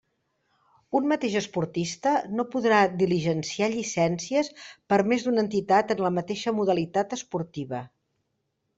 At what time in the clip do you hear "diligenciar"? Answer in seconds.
3.03-3.71